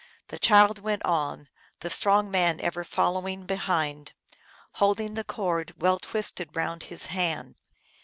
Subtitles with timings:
[0.29, 1.47] The child went on,
[1.81, 4.13] the strong man ever following behind,
[4.81, 7.61] holding the cord well twisted round his hand.